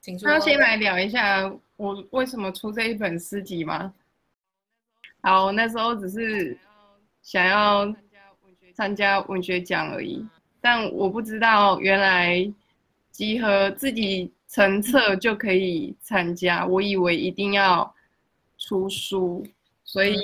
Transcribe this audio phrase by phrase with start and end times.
[0.00, 0.28] 请说。
[0.28, 3.92] 那先来聊一下我为什么出这一本诗集吗？
[5.22, 6.56] 好，那时候只是
[7.22, 7.92] 想要
[8.74, 10.26] 参加文学奖而已，
[10.60, 12.50] 但我不知道原来
[13.10, 17.94] 集合自己成册就可以参加，我以为一定要
[18.58, 19.46] 出书，
[19.84, 20.16] 所以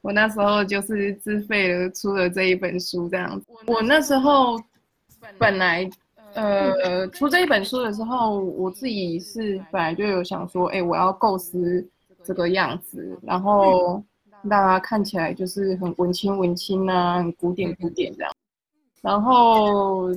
[0.00, 3.46] 我那时候就是自费了出了这一本书这样子。
[3.66, 4.62] 我那时候
[5.38, 5.90] 本来
[6.34, 11.86] 呃出这一本书的时候，我自己是本来就有想说，哎，我要构思。
[12.24, 14.00] 这个样子，然后
[14.48, 18.32] 大家看起来就是很文青文青啊，很古典古典这样。
[19.00, 20.08] 然后，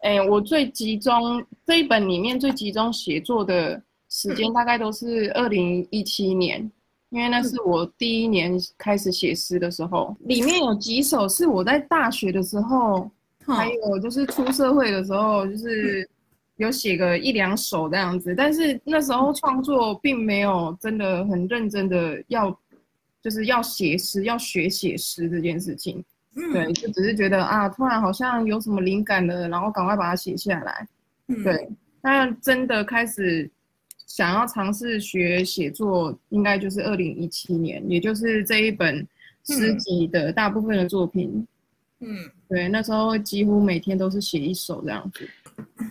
[0.00, 6.70] 哎，我最集中这一本里面最集中写作的时间，大概都是二零一七年，
[7.08, 10.14] 因为那是我第一年开始写诗的时候。
[10.20, 13.10] 里面有几首是我在大学的时候，
[13.46, 16.08] 还有就是出社会的时候，就是。
[16.56, 22.48] 有写个一两首这样子，但是那时候创作并没有真的很认真的要，
[23.20, 26.00] 就是要写诗，要学写诗这件事情。
[26.52, 30.86] 对，就只是觉得啊，突然好像有什么灵感了，然后赶快把它写下来。
[31.42, 31.68] 对，
[32.00, 33.50] 那真的开始
[34.06, 39.04] 想要尝试学写作，应该就是二零一七年，也就是这一本
[39.44, 41.32] 诗集的大部分的作品。
[41.34, 41.46] 嗯，
[42.48, 45.28] 对，那时候几乎每天都是写一首这样子。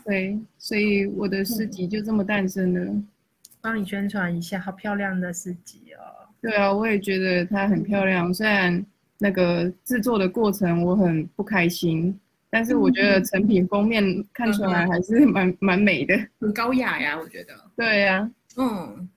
[0.05, 3.03] 对，所以我的诗集就这么诞生了。
[3.61, 6.27] 帮你宣传一下，好漂亮的诗集哦。
[6.41, 8.33] 对啊，我也觉得它很漂亮。
[8.33, 8.85] 虽然
[9.17, 12.17] 那个制作的过程我很不开心，
[12.49, 14.03] 但是我觉得 成品封面
[14.33, 17.17] 看出来还是蛮蛮美的，很高雅呀。
[17.17, 17.53] 我觉得。
[17.75, 19.09] 对呀，嗯。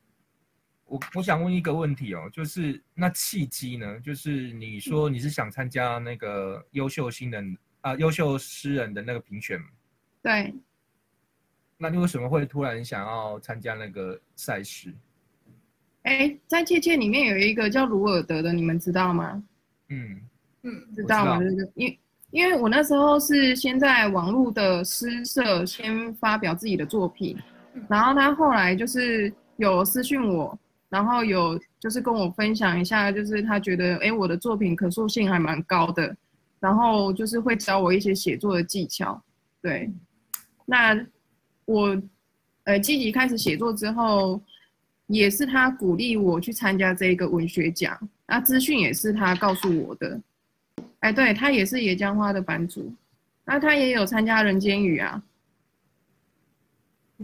[0.86, 3.98] 我我想问一个问题哦，就是那契机呢？
[4.00, 9.60] 就是你说你是想参加那个优秀新人啊，优秀诗人的那个评选。
[10.22, 10.54] 对，
[11.76, 14.94] 那你为什么会突然想要参加那个赛事？
[16.02, 19.42] 哎，在切切里面有一个叫卢尔德的，你们知道吗？
[19.88, 20.20] 嗯
[20.62, 21.40] 嗯，知道吗？
[21.74, 21.98] 因
[22.30, 27.36] 因为我那时候是先在网络的诗社先发表自己的作品，
[27.88, 30.56] 然后他后来就是有私讯我，
[30.88, 36.16] 然后有就是跟我分享一下，就是他觉得哎我的作品可塑性还蛮高的，
[36.60, 39.22] 然后就是会教我一些写作的技巧，
[39.60, 39.90] 对。
[40.64, 40.94] 那
[41.64, 42.00] 我，
[42.64, 44.40] 呃，积极开始写作之后，
[45.06, 47.96] 也是他鼓励我去参加这个文学奖。
[48.26, 50.20] 那资讯也是他告诉我的。
[51.00, 52.92] 哎，对他也是野江花的版主，
[53.44, 55.22] 那他也有参加人间雨啊。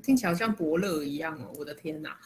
[0.03, 2.17] 听起来像伯乐一样哦，我的天哪！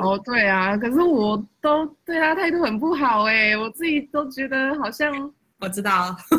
[0.00, 5.12] 哦，对啊，可是我都对他态度很不好哎，我自己都觉得好像。
[5.60, 6.16] 我知道。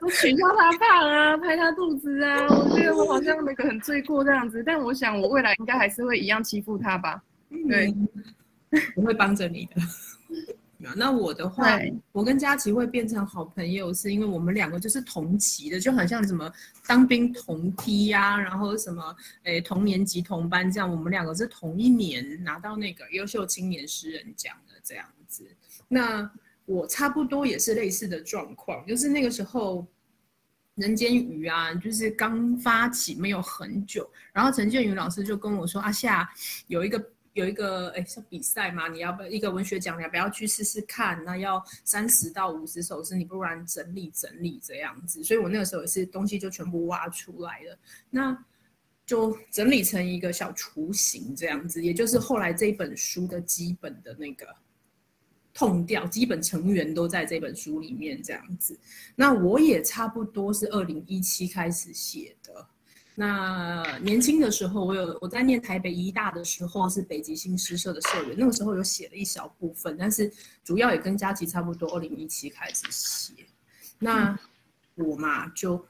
[0.00, 7.22] 我取笑他胖啊，拍他肚子啊，我觉得我好像那个很罪过这样子，但我想我未来应该还是会一样欺负他吧。
[7.68, 7.94] 对，
[8.96, 9.80] 我会帮着你的。
[10.96, 11.78] 那我的话，
[12.10, 16.50] 我跟佳琪会变成好朋友，是因为我们两个就是同期的，就很像什么
[16.86, 25.44] 当兵同梯呀，然后什么诶同年级同班这样，我们两个是同一年拿到那个优秀青年诗人奖的这样子。
[25.88, 26.30] 那
[26.64, 29.86] 我差不多也是类似的状况，就是那个时候，
[30.76, 36.28] 人间鱼啊，就是刚发起没有很久，然后陈建宇老师就跟我说：“阿夏
[36.66, 36.98] 有一个
[37.32, 41.22] 有一个哎像比赛嘛，你要不一个文学奖，你要不要去试试看？
[41.24, 45.22] 那要三十到五十首诗，你不然整理整理这样子。
[45.24, 47.78] 所以我那个时候也是东西就全部挖出来了，
[48.10, 48.44] 那
[49.06, 54.46] 就整理成一个小雏形这样子，也就是后来这本书的基本的那个。”
[55.54, 58.74] 痛掉，基本成员都在这本书里面这样子。
[59.14, 62.66] 那我也差不多是二零一七开始写的。
[63.14, 70.32] 那年轻的时候，我有我在念台北医大的时候是北极星诗社的社员，那个时候有写了一小部分，但是
[70.64, 73.34] 主要也跟佳琪差不多，二零一七开始写。
[73.98, 74.38] 那
[74.94, 75.84] 我嘛，就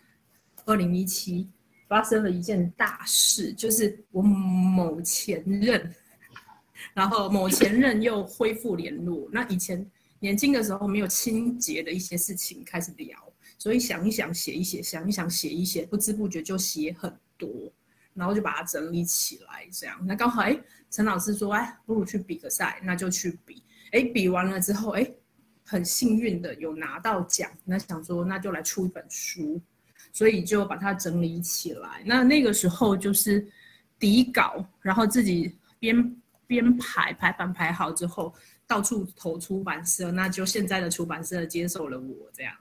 [0.65, 1.49] 二零一七
[1.89, 5.95] 发生了一件大事，就是我某前任。
[6.95, 13.32] 然后某前任又恢复联络，那以前年轻的时候没有清洁的一些事情开始聊，
[13.63, 17.49] 所以想一想写一写，想一想写一写，不知不觉就写很多，
[18.13, 20.05] 然后就把它整理起来，这样。
[20.05, 20.61] 那刚好哎，
[20.91, 23.63] 陈老师说哎，不如去比个赛，那就去比。
[23.93, 25.09] 哎，比完了之后哎，
[25.63, 29.61] 很幸运的有拿到奖，那想说那就来出一本书，
[30.13, 32.03] 所以就把它整理起来。
[32.05, 33.47] 那那个时候就是
[33.97, 36.17] 底稿，然后自己编。
[36.45, 38.35] 编排排版排好之后，
[38.67, 42.55] 到处投出版社，那就现在的出版社接受了我这样，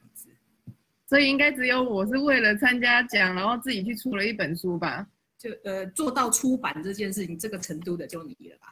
[1.11, 5.05] 所以应该只有我是为了参加奖，然后自己去出了一本书吧？
[5.37, 8.71] 就呃做到出版这件事情这个程度的就你了吧？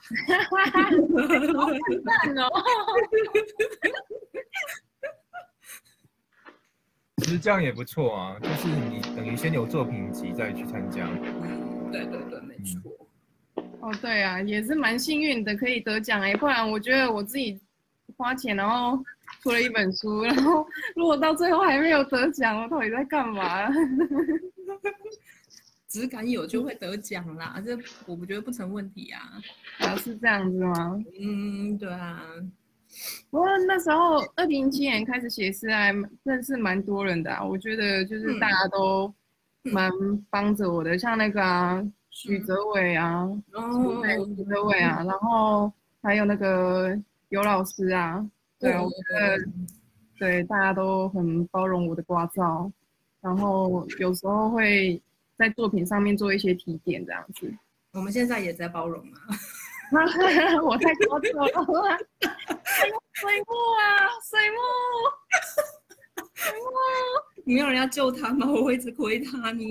[1.60, 1.70] 好
[2.06, 2.48] 赞哦！
[7.18, 11.10] 其实这样也不错啊，就是你等于先有作品集再去参加。
[11.44, 12.90] 嗯，对对对，没错。
[13.82, 17.60] 哦，对啊，也是蛮幸运的，可以得奖哎，不然我觉得我自己
[18.16, 19.04] 花钱然后
[19.42, 20.66] 出了一本书，然后
[20.96, 23.70] 如果到最后还没有得奖，我到底在干嘛？
[25.88, 27.76] 只敢有就会得奖啦，这
[28.06, 29.42] 我不觉得不成问题啊。
[29.80, 31.04] 啊，是这样子吗？
[31.20, 32.22] 嗯，对啊。
[33.32, 35.92] 不过那时候二零一七年开始写诗，还
[36.24, 37.36] 认识蛮多人的。
[37.44, 39.12] 我觉得就是大家都
[39.64, 39.92] 蛮
[40.30, 43.28] 帮着我的，像那个啊许哲伟啊，
[44.36, 45.72] 许哲伟啊，然后
[46.04, 46.96] 还有那个
[47.30, 48.24] 尤老师啊，
[48.60, 49.40] 对，我觉得
[50.18, 52.70] 对大家都很包容我的聒噪，
[53.22, 55.02] 然后有时候会。
[55.40, 57.50] 在作品上面做一些提点，这样子。
[57.94, 59.22] 我们现在也在包容啊。
[60.62, 61.98] 我太高调了。
[63.14, 64.58] 水木啊，水木，
[66.34, 66.68] 水木，
[67.48, 68.46] 没有人要救他吗？
[68.52, 69.64] 我会一直亏他呢。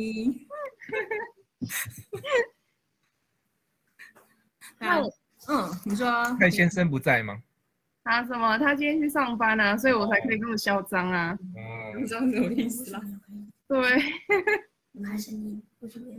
[4.80, 5.02] 那
[5.48, 7.38] 嗯，你说蔡先生不在吗？
[8.10, 8.56] 他什么？
[8.58, 11.38] 他今天去上班啊，所以我才可以这么嚣张啊。
[11.94, 13.00] 你知道什么意思啦？
[13.66, 13.78] 对。
[14.92, 16.18] 我还声音，不是别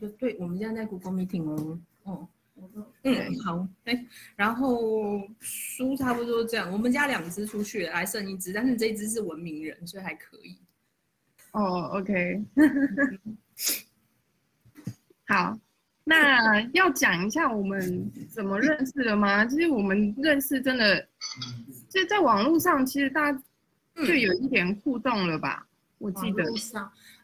[0.00, 2.28] 就对，我们现在在 Google Meeting 哦，哦，
[3.02, 10.56] 嗯，好，哎，然后书差不多这样，我们家两只出去了，还剩一只，但是这一只是文明人，所以还可以。
[11.52, 12.42] 哦，OK，
[15.26, 15.58] 好，
[16.04, 19.44] 那要讲一下我们怎么认识的吗？
[19.46, 21.06] 其实我们认识真的，
[21.88, 23.42] 就在网络上，其实大家
[23.96, 25.66] 就有一点互动了吧？
[25.98, 26.44] 我记得。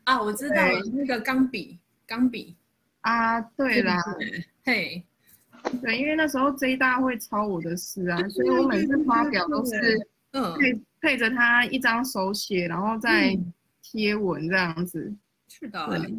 [0.05, 0.57] 啊，我知道
[0.95, 2.57] 那个钢笔，钢笔
[3.03, 3.97] 啊，对啦，
[4.65, 5.05] 嘿，
[5.83, 9.99] 对，因为那时候 J 大会抄我的诗啊，所以我每次发表都是
[10.59, 13.39] 配配着他一张手写，然后再
[13.83, 15.15] 贴文这样子。
[15.49, 16.11] 是的，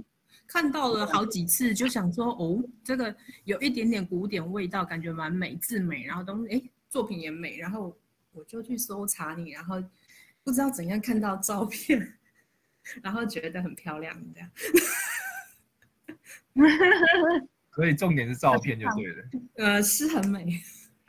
[0.51, 3.15] 看到了好几次，就想说哦，这个
[3.45, 7.97] 有一点点古典味道，感觉蛮美，字美，然后东哎作品也美，然后
[8.33, 9.81] 我就去搜查你，然后
[10.43, 12.17] 不知道怎样看到照片。
[13.01, 14.51] 然后觉得很漂亮，这样。
[17.73, 19.23] 所以重点是照片就对了。
[19.55, 20.61] 呃，是很美。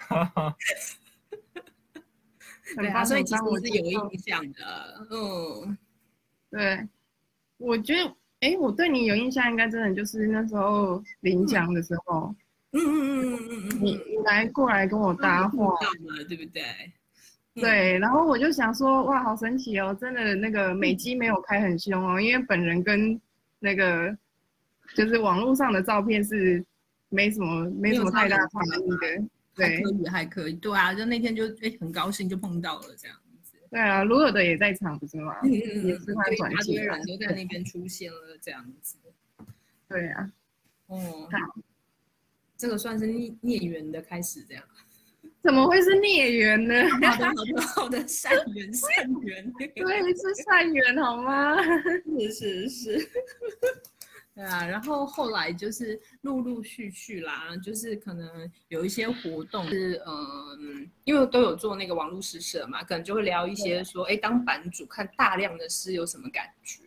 [2.76, 5.04] 对啊，所以其实我是有印象的。
[5.10, 5.76] 嗯，
[6.48, 6.88] 对。
[7.56, 12.34] 我觉得，哎，我对你有印象，应该真的就是那时候领奖的时候。
[12.72, 13.78] 嗯嗯嗯嗯嗯嗯。
[13.80, 15.74] 你你来过来跟我搭话，
[16.28, 16.62] 对不对？
[17.54, 19.96] 对，然后我就想说，哇，好神奇哦！
[20.00, 23.20] 真的那个美肌没有开很凶哦，因为本人跟
[23.60, 24.16] 那个
[24.96, 26.64] 就是网络上的照片是
[27.10, 29.28] 没什么没什么太大差异的。
[29.54, 30.54] 对，可以还可以。
[30.54, 33.21] 对啊，就那天就哎很高兴就碰到了这样子。
[33.72, 35.34] 对啊，卢尔的也在场不是吗？
[35.42, 38.98] 嗯嗯嗯，也是他转机，人都在那边出现了这样子。
[39.88, 40.30] 对啊，
[40.88, 40.98] 哦，
[41.32, 41.38] 好，
[42.58, 44.62] 这个算是孽孽缘的开始这样。
[45.42, 46.74] 怎么会是孽缘呢？
[46.90, 51.56] 好的，好的，好的，善缘，善缘， 对，是善缘，好吗？
[52.04, 52.28] 是
[52.68, 53.10] 是是，
[54.34, 54.66] 对啊。
[54.66, 66.82] 然后后来就是陆陆续续啦，就是可能有一些活动是，嗯，因为都有做那个网络诗社嘛，可能就会聊一些说，哎，当版主看大量的诗有什么感觉。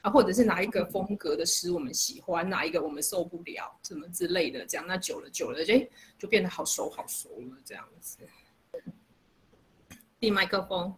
[0.00, 5.74] 啊，或者是哪一个风格的诗我们喜欢，哪一个我们受不了，什么之类的，这样那久了久了，就
[6.16, 8.18] 就变得好熟好熟了，这样子。
[10.20, 10.94] 递麦克风，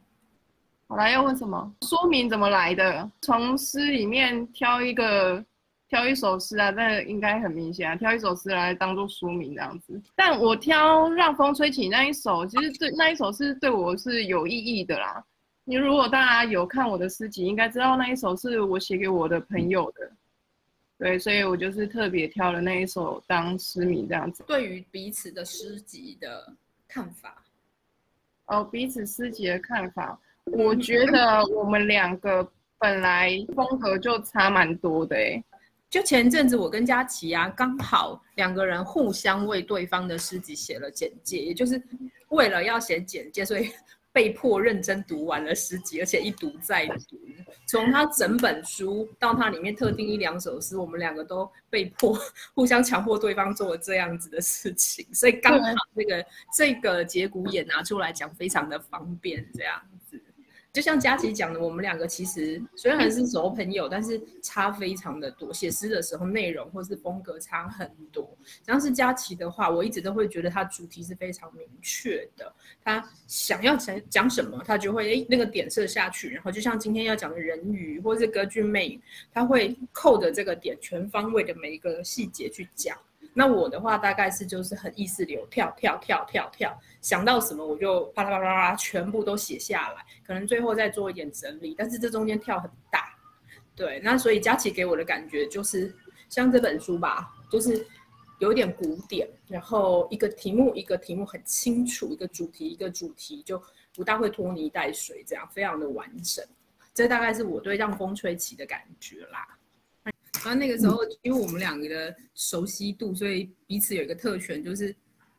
[0.86, 1.75] 好了，要问什么？
[1.80, 3.10] 说明怎么来的？
[3.22, 5.42] 从诗里面挑一个，
[5.90, 10.00] 挑一首诗啊，这应该很明显啊，挑一首诗来当做书名这样子。
[10.14, 15.23] 但我挑《让风吹起》那一首，其实对那一首是对我是有意义的啦。
[15.64, 20.12] 你如果大家有看我的诗集，应该知道那一首是我写给我的朋友的，
[20.97, 24.44] 对，所以我就是特别挑了那一首当诗名这样子。
[24.47, 26.52] 对于彼此的诗集的
[26.87, 27.42] 看法，
[28.47, 35.42] 哦，彼此诗集的看法，我觉得我们两个本来风格就差蛮多的哎。
[35.90, 41.82] 就前阵子我跟佳琪啊，刚好两个人互相为对方的诗集写了简介，也就是
[42.28, 43.70] 为了要写简介，所以。
[44.12, 47.16] 被迫认真读完了诗集，而且一读再读，
[47.64, 52.18] 从他整本书到他里面特定一两首诗，我们两个都被迫
[52.52, 60.20] 互相强迫对方做了这样子的事情，所以刚好这个这个节骨眼拿出来讲，非常的方便这样子。
[60.72, 65.52] 就像佳琪讲的，我们两个其实虽然是熟朋友，但是差非常的多。
[65.52, 68.28] 写诗的时候，内容或是风格差很多。
[68.64, 72.52] 像是佳琪的话，我一直都会觉得他主题是非常明确的。
[72.84, 76.30] 他想要讲讲什么，他就会诶那个点射下去。
[76.30, 82.96] 然后就像今天要讲的人鱼或是歌剧魅影，他会扣着这个点，全方位的每一个细节去讲。
[83.32, 93.16] 那我的话大概是就是很意识流，跳跳跳跳跳，想到什么我就啪啦啪啦啪啦全部都写下来，可能最后再做一点整理，但是这中间跳很大，
[93.76, 95.94] 对，那所以佳琪给我的感觉就是
[96.28, 97.87] 像这本书吧，就是
[98.40, 103.62] 有点古典，然后一个题目一个题目很清楚，一个主题一个主题就
[103.94, 106.44] 不大会拖泥带水，这样非常的完整，
[106.92, 109.46] 这大概是我对让风吹起的感觉啦。
[110.42, 114.94] 然后那个时候，因为我们两个的熟悉度，所以彼此有一个特权，就是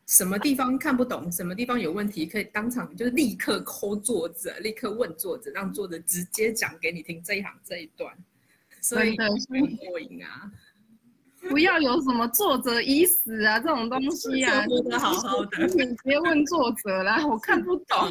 [0.06, 8.16] 什么地方看不懂，什么地方有问题，可以当场就是立刻抠作者，立刻问作者，让作者直接讲给你听这一行这一段，
[8.80, 9.28] 所以很
[9.76, 10.50] 过瘾啊！
[11.50, 18.08] 不要有什么作者已死啊这种东西啊，说的好好的，你直接问作者啦，我看不懂。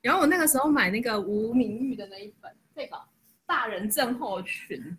[0.00, 2.96] 然后我那个时候买那个吴明玉的那一本，这个
[3.44, 4.96] 大人症候群。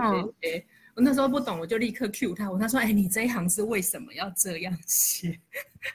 [0.00, 0.32] 嗯，
[0.94, 2.50] 我那时候不懂，我就立刻 Q 他。
[2.50, 5.38] 我他说：“哎，你这一行是为什么要这样写？”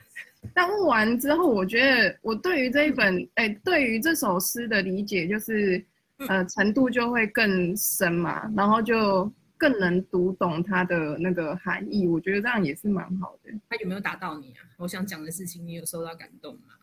[0.54, 5.84] 但问完之后，我觉得我对于这一本，哎，对于这首诗的理解，就是
[6.28, 12.06] 呃程度就会更深嘛，然后就更能读懂它的那个含义。
[12.06, 13.50] 我觉得这样也是蛮好的。
[13.68, 14.64] 他有没有打到你啊？
[14.78, 16.74] 我想讲的事情，你有受到感动吗？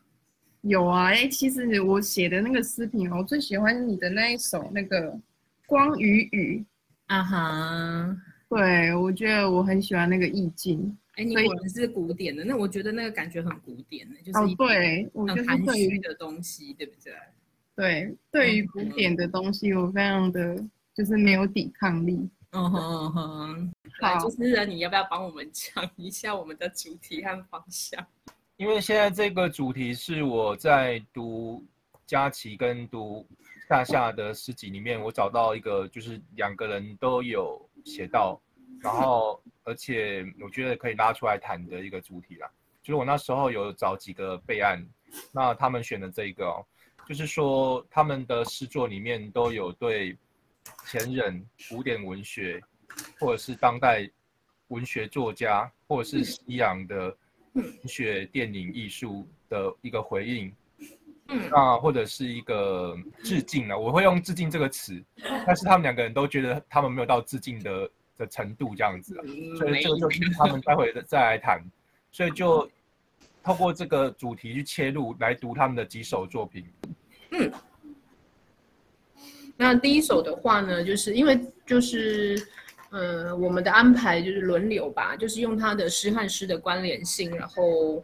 [0.62, 5.12] 有啊，哎，其实我写的那个诗评，我最喜欢你的那一首那个
[5.66, 6.58] 《光与雨》。
[7.08, 8.16] 啊哈，
[8.48, 10.96] 对，我觉得我很喜欢那个意境。
[11.16, 17.12] 哎，你果然是古典的，那我觉得那个感觉很古典的，就是哦，对，很含蓄的东西，对不对？
[17.74, 20.62] 对，对于古典的东西，我非常的
[20.94, 22.28] 就是没有抵抗力。
[22.50, 28.06] 嗯哼嗯哼，好，主持人，你要不要帮我们讲一下我们的主题和方向？
[28.56, 31.64] 因为现在这个主题是我在读
[32.06, 33.26] 佳琪跟读。
[33.68, 38.40] 大夏的诗集里面，我找到一个，就是两个人都有写到，
[38.80, 42.50] 然后而且我觉得可以拉出来谈的一个主题啦。
[42.82, 44.82] 就是我那时候有找几个备案，
[45.30, 46.64] 那他们选的这一个，哦，
[47.06, 50.16] 就是说他们的诗作里面都有对
[50.86, 52.58] 前人、古典文学，
[53.20, 54.08] 或者是当代
[54.68, 57.14] 文学作家，或者是西洋的
[57.52, 60.50] 文学、电影艺术的一个回应。
[61.50, 64.98] 那或者是一个致敬了，我会用致敬这个词，
[65.46, 69.14] 但是他们两个人都觉得他们没有到致敬的的程度这样子，
[69.58, 71.62] 所以这个就是他们待会再来谈，
[72.10, 72.66] 所以就
[73.42, 76.64] 透过这个主题去切入来读他们的几首作品。
[77.32, 77.52] 嗯，
[79.54, 82.42] 那第一首的话呢，就是因为就是
[82.88, 88.02] 呃我们的安排就是轮流吧，就是用他的诗和诗的关联性，然后。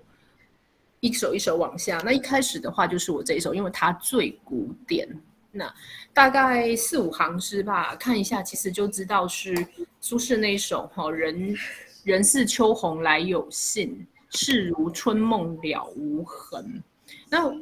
[1.05, 5.07] 一首一首往下，那一开始的话就是我这一首，因为它最古典。
[5.53, 5.71] 那
[6.15, 9.55] 大概四五行诗吧，看一下其实就知道是
[10.01, 11.55] 苏轼那一首哈，人
[12.05, 16.83] 人似秋鸿来有信，事如春梦了无痕。
[17.29, 17.53] 那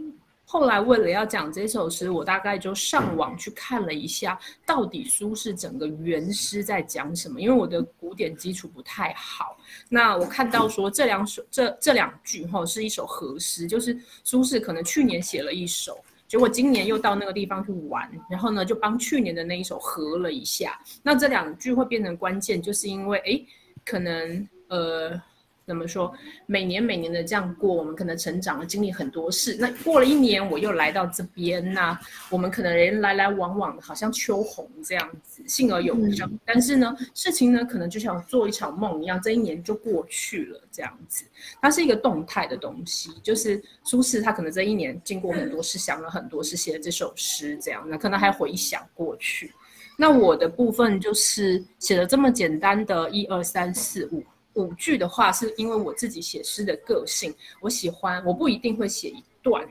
[0.45, 7.41] 后来为了要讲这首诗，我大概就上网去看了一下，到底苏轼整个原诗在讲什么。
[7.41, 9.57] 因为我的古典基础不太好，
[9.89, 20.79] 那我看到说这两首这这两句哈是一首和诗，就是苏轼可能去年写了一首，结果今年又到那个地方去玩，然后呢就帮去年的那一首合了一下。
[21.03, 23.43] 那这两句会变成关键，就是因为哎，
[23.87, 25.19] 可能呃。
[25.65, 26.13] 怎么说？
[26.47, 29.57] 每年每年的这样过，我们可能成长了，经历很多事。
[29.59, 31.99] 那过了一年，我又来到这边，那
[32.31, 36.39] 我们可能人来来往往的，好像秋红这样子，幸而永生。
[36.45, 41.25] 但是呢，事情呢，可能就像做一场梦一样，这一年就过去了，这样子。
[41.61, 47.85] 它是一个动态的东西，就是苏轼他可能这一年经过很多事，想了很多事，写了这首诗，这样。
[47.89, 49.53] 那可能还回想过去。
[49.97, 54.23] 那我的部分就是写了这么简单的一二三四五。
[54.55, 59.67] 五句的话，是因为我自己写诗的个性，我喜欢，我不一定会写一段，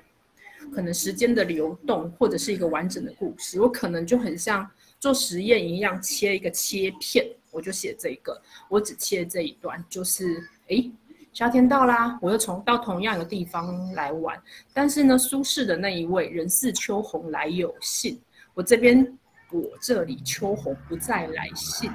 [0.74, 4.68] 可能时间的流动或者是一个完整的故事，我可能就很像
[5.00, 10.90] 做实验一样，切一个切片，我就写这个，我只切这一段，就是哎，
[11.32, 14.42] 夏天到啦，我又从到同样的地方来玩，
[14.74, 18.20] 但是呢，苏轼的那一位人似秋鸿来有信，
[18.54, 19.18] 我这边
[19.52, 21.92] 我这里秋鸿不再来信，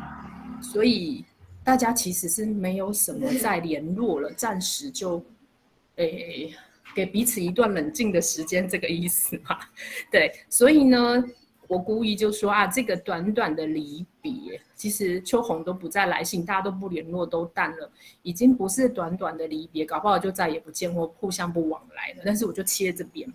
[0.62, 1.24] 所以。
[1.66, 5.20] 大家其实是没有什么再联络了， 暂时就，
[5.96, 6.54] 诶，
[6.94, 9.58] 给彼此一段冷静的时间，这个意思嘛？
[10.08, 11.24] 对，所以呢，
[11.66, 17.90] 我故意就说啊，这个短短的离别，其实秋红都不再来信，大家都不联络，都淡了，
[18.22, 22.22] 已经不是短短的离别，搞不好就再也不见或互相不往来了。
[22.24, 23.28] 但是我就切这边，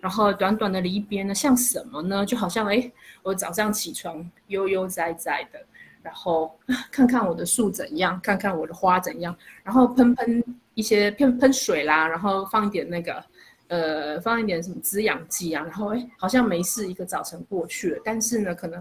[0.00, 2.26] 然后短短的离别呢，像什么呢？
[2.26, 2.90] 就好像哎，
[3.22, 5.64] 我早上起床悠悠哉哉的。
[6.06, 6.56] 然后
[6.92, 10.44] 看看我的树怎样，看看我的花怎样，然后喷喷
[10.74, 13.24] 一些喷喷水啦，然后放一点那个，
[13.66, 18.00] 呃，放一点什么滋养剂啊，然后哎，好像没事，一个早晨过去了。
[18.04, 18.80] 但是呢，可能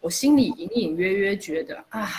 [0.00, 2.10] 我心里隐隐约约觉得，唉，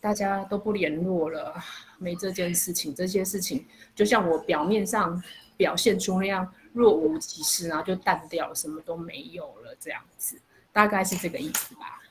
[0.00, 1.52] 大家都不联络了，
[1.98, 5.20] 没这件事情，这些事情就像我表面上
[5.56, 10.40] 表现出那样若无其事然后就淡掉了，什么都没有了，这样子，
[10.72, 12.01] 大概是这个意思吧。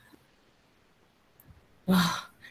[1.86, 1.98] 哇，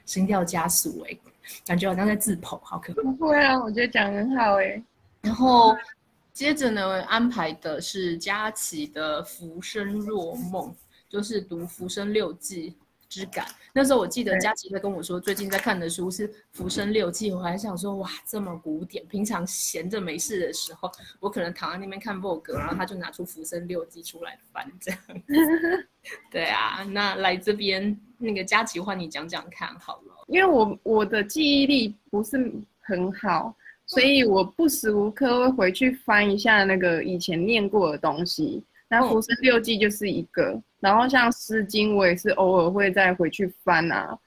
[0.05, 1.17] 心跳加速哎，
[1.65, 3.01] 感觉好像在自捧，好可怕。
[3.01, 4.81] 不会啊，我觉得讲很好哎。
[5.21, 5.75] 然后
[6.33, 10.69] 接着呢，安排的是佳琪的《浮生若梦》，
[11.09, 12.71] 就是读《浮生六记》。
[13.11, 13.45] 之感。
[13.73, 19.05] 那时候我记得佳琪在跟我说，最近在看的书是《浮生六记》，我还想说，哇，这么古典。
[19.07, 20.89] 平常闲着没事的时候，
[21.19, 24.99] 我可能躺在那边看 Vogue，然后他就拿出《浮生六记》出来翻，这样。
[26.31, 30.25] 对啊，那来这边那个佳琪换你讲讲看好了。
[30.27, 32.37] 因为我我的记忆力不是
[32.79, 33.53] 很好，
[33.85, 38.63] 所以我不时无刻会回去翻一下那个以前念过的东西。
[38.91, 40.61] 那《浮生六记》就是一个。
[40.81, 44.17] 然后像《诗经》，我也是偶尔会再回去翻啊。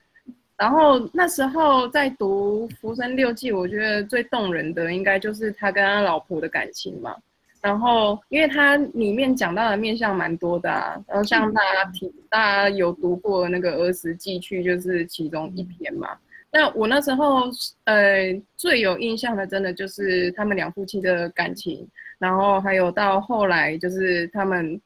[0.57, 7.15] 然后那时候在读《浮生六记》，我觉得最动人的应该就是他跟他老婆的感情嘛。
[7.61, 10.97] 然后，因为他里面讲到的面相蛮多的啊。
[11.09, 16.09] 然后像大家提，大家有读过那个《儿时记去》，就是其中一篇嘛。
[16.55, 17.51] 那我那时候
[17.85, 21.87] 呃最有印象的，真的就是他们两夫妻的感情。
[22.19, 24.81] 然后还有到后来，就是他们。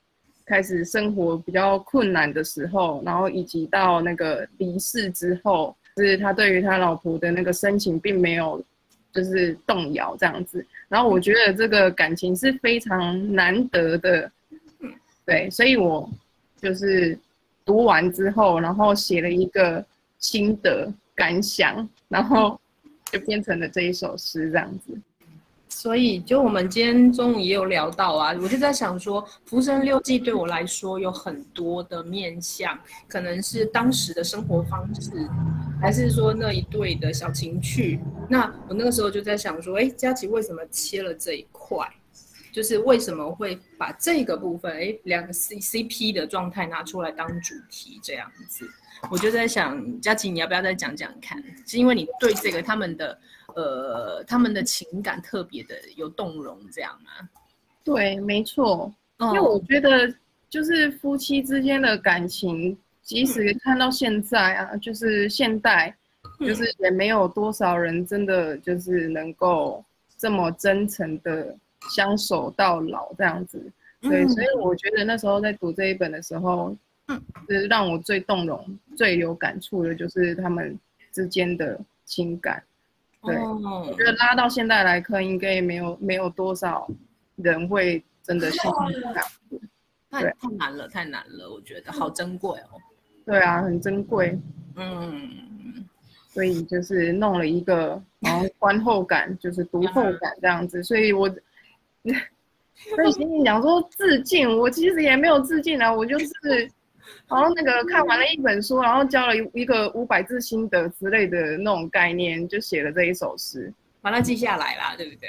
[0.51, 8.59] 开始生活比较困难的时候，然后以及到那个离世之后，就是他对于他老婆的那个深情并没有
[9.13, 10.65] 就是动摇这样子。
[10.89, 14.33] 然后我觉得这个感情是非常难得的，
[15.27, 16.09] 对，所以我
[16.57, 17.19] 就是
[17.63, 19.85] 读完之后，然后写了一个
[20.19, 22.59] 心得感想，然后
[23.11, 24.97] 就变成了这一首诗这样子。
[25.69, 32.79] 所以，就我们今天中午也有聊到啊，我就在想说，《浮生六记》对我来说有很多的面相，
[33.09, 35.11] 可能是当时的生活方式，
[35.81, 38.01] 还是说那一对的小情趣。
[38.29, 41.87] 那我那个时候就在想说，哎，佳琪为什么切了这一块？
[42.51, 48.69] 就是为什么会把这个部分，哎，两个 C C P 的状态拿出来当主题这样子？
[49.11, 51.43] 我就在想，佳琪你要不要再讲讲看？
[51.67, 53.19] 是因为你对这个他们的。
[53.57, 57.29] 呃，他们的情感特别的有动容，这样吗？
[57.83, 58.93] 对，没错。
[59.19, 60.15] 因为我觉得，
[60.49, 65.93] 就是夫妻之间的感情，即使看到现在啊，就是现代，
[66.39, 69.85] 就是也没有多少人真的就是能够
[70.17, 71.57] 这么真诚的
[71.91, 73.61] 相守到老这样子。
[74.03, 76.79] 对，所以我觉得那时候在读这一本的时候，嗯，
[77.49, 80.79] 是让我最动容、最有感触的，就是他们
[81.13, 82.63] 之间的情感。
[83.23, 86.89] 对，我觉得拉到现在来看，应该也没有没有多少
[87.37, 89.27] 人会真的相信这样。
[90.11, 92.79] 太太难了，太难了，我觉得好珍贵哦。
[93.27, 94.39] 对啊，很珍贵。
[94.77, 95.85] 嗯，
[96.29, 100.83] 所以就是弄了一个，然后观后感，就是读后感这样子。
[100.83, 101.29] 所以我，
[102.95, 106.71] 所以心里讲说致敬，我其实也没有致敬啊，我就是。
[107.29, 115.29] 然后那个看完了一本书，然后交了一一个五百字心得之类的那种概念，就写了这一首诗，把它记下来啦，对不对？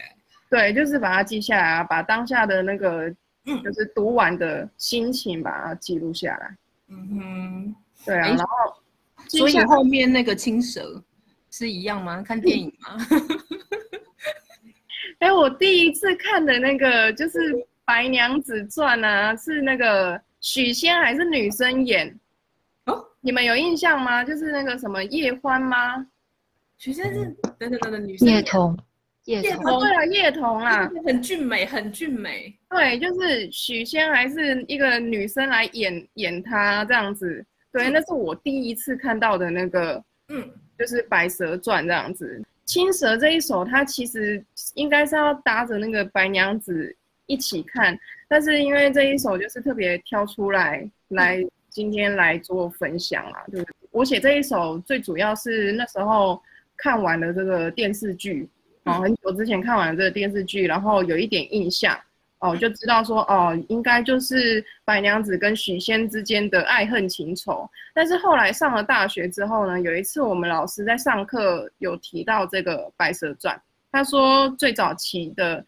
[0.50, 3.10] 对，就是把它记下来啊，把当下的那个
[3.46, 6.58] 就是读完的心情把它记录下来。
[6.88, 8.30] 嗯哼，对啊。
[8.30, 8.46] 然后，
[9.28, 11.04] 所以后面那个青蛇
[11.52, 12.24] 是一样吗？
[12.24, 12.98] 看电影吗？
[15.20, 20.20] 哎，我第一次看的那个就是《白娘子传》啊，是那个。
[20.42, 22.18] 许仙还是女生演，
[22.86, 24.24] 哦，你们有印象吗？
[24.24, 26.06] 就是那个什么叶欢吗？
[26.78, 27.26] 许仙是
[27.58, 28.28] 等等等等女生。
[28.28, 28.78] 叶童，
[29.26, 32.58] 叶童，对啊，叶童啊，很俊美，很俊美。
[32.70, 37.46] 对，就是许仙还是一个女生来演演他这样子。
[37.72, 42.42] 对，那是我第一次看到的那个，嗯，就是《白蛇传》这样子。
[42.66, 44.44] 青蛇这一首，它其实
[44.76, 46.96] 应该是要搭着那个白娘子。
[47.32, 47.96] 一起看，
[48.30, 56.40] 但是因为这一首就是特别挑出来来今天来做分享啊，就是我写这一首最主要是那时候
[56.78, 58.48] 看完了这个电视剧，
[58.84, 62.00] 哦，很久之前看完这个电视剧，然后有一点印象，
[62.38, 67.68] 哦，就知道说哦，应该就是白娘子跟许仙之间的爱恨情仇。
[67.96, 73.56] 但是后来上了大学之后呢，有一次我们老师在上课有提到这个《白蛇传》，
[73.92, 75.66] 他说最早期的。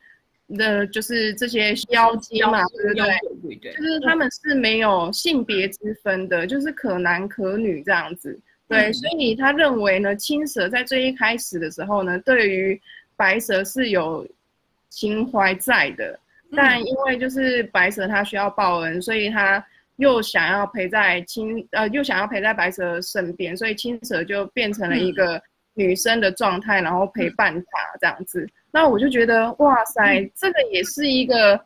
[0.58, 3.74] 的就是这些妖精嘛，对不对？
[3.74, 8.40] 就是他们是没有性别之分的，就是可男可女这样子。
[8.68, 12.82] 对，所以他认为呢，青蛇在最一开始的时候呢，对于
[13.18, 14.26] 白蛇是有
[14.90, 16.18] 情怀在的，
[16.56, 19.62] 但因为就是白蛇他需要报恩，所以他
[19.98, 25.42] 又想要陪在青呃又想要陪在白蛇身边，所以青蛇就变成了一个
[25.74, 28.48] 女生的状态，然后陪伴他这样子。
[28.74, 31.60] 那我就觉得，哇塞，这个也是一个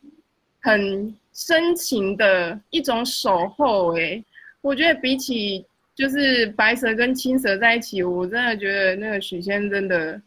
[0.61, 4.23] 很深情的一种守候哎。
[4.61, 5.63] 我觉得比起
[5.93, 10.19] 就是白蛇跟青蛇在一起，我真的觉得那个许仙真的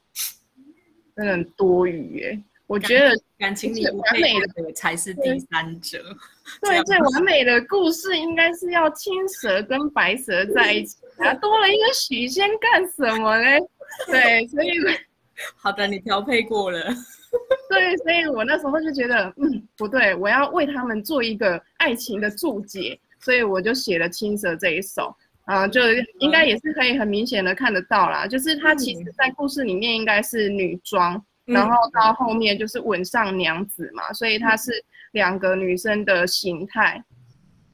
[1.17, 2.41] 真的很多余哎。
[2.69, 5.99] 我觉得感情里完美的才是第三者。
[6.61, 13.59] 对，最完美的故事应该是要青蛇跟白蛇在一起， 啊，多了一个许仙干什么嘞？
[14.07, 14.71] 对，所以。
[15.57, 16.81] 好的，你调配过了。
[17.68, 25.81] 对，所以我那时候就觉得，嗯，不对，我要为他们做一个爱情的注解，所以我就写了《青蛇》这一首啊，就
[26.20, 34.72] 应该也是可以很明显的看得到啦，就是他其实在故事里面应该是女装，然后到后面就是吻上娘子嘛，所以她是
[35.12, 37.03] 两个女生的形态。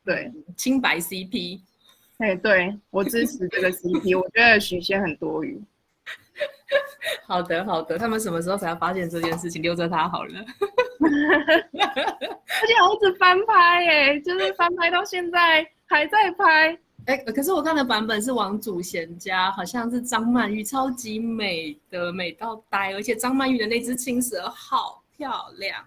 [0.04, 1.60] 对，清白 CP。
[2.18, 5.60] 哎，对我支持这个 CP，我觉得许仙很多余。
[7.26, 7.98] 好的，好的。
[7.98, 9.62] 他们什么时候才要发现这件事情？
[9.62, 10.44] 留着他好了。
[12.60, 16.78] 而且好直翻拍耶，就是翻拍到现在还在拍。
[17.06, 22.94] 哎，可是我看的版本是王祖贤家，好像是张曼玉，超级美的，美到呆。
[22.94, 25.84] 而且张曼玉的那只青蛇好漂亮。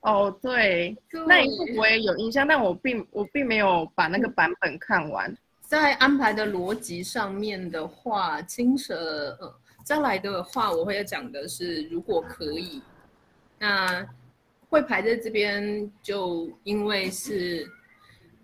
[0.00, 5.34] 哦，对，那一部我也有印象，但我并我并没有把那个版本看完。
[5.62, 9.54] 在安排的逻辑上面的话，青蛇，呃，
[9.90, 12.80] 再来的话，我会要讲的是，如果可以，
[13.58, 14.08] 那
[14.68, 17.68] 会排在这边，就因为是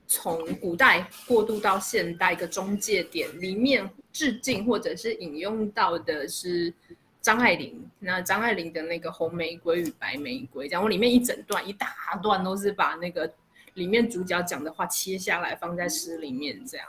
[0.09, 6.75] 从古代过渡到现代一个中介点，里面致敬或者是引用到的是
[7.21, 11.87] 张爱玲，那张爱玲的那个红玫瑰与白玫瑰，讲我里面一整段一大
[12.21, 13.33] 段都是把那个
[13.75, 16.89] 里面主角讲的话切下来放在诗里面这样。